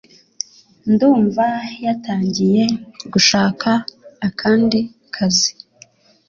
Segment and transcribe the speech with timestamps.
[0.91, 1.45] Ndumva
[1.85, 2.63] yatangiye
[3.13, 3.69] gushaka
[4.27, 4.79] akandi
[5.15, 5.51] kazi